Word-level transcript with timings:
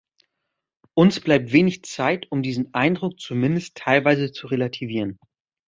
Uns 0.95 1.19
bleibt 1.19 1.51
wenig 1.53 1.83
Zeit, 1.83 2.25
um 2.31 2.41
diesen 2.41 2.73
Eindruck 2.73 3.19
zumindest 3.19 3.75
teilweise 3.77 4.31
zu 4.31 4.47
relativieren. 4.47 5.19